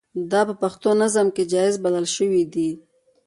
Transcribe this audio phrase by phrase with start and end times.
[0.31, 2.69] دا په پښتو نظم کې جائز بلل شوي دي.